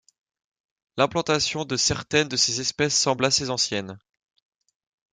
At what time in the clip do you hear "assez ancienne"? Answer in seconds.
3.23-3.99